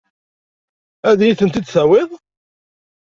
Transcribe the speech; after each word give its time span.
Ad 1.09 1.19
iyi-tent-id-tawiḍ? 1.21 2.09